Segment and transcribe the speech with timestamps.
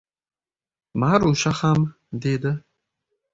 [1.01, 1.85] –Marusha ham…–
[2.25, 2.55] dedi.